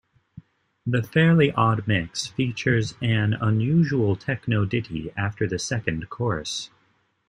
[0.83, 6.71] The "Fairly Odd Mix" features an unusual techno ditty after the second chorus.